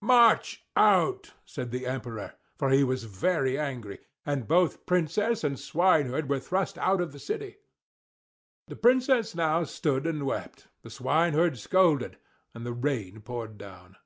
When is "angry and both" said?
3.58-4.86